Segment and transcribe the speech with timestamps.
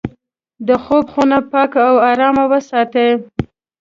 [0.67, 3.09] د خوب خونه پاکه او ارامه وساتئ.